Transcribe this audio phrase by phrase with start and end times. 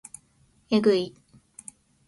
[0.71, 1.13] えぐい